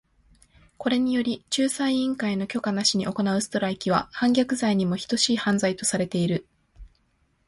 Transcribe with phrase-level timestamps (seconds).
[0.79, 6.47] これにより、仲裁委員会の許可なしに行うストライキは反逆罪にも等しい犯罪とされている。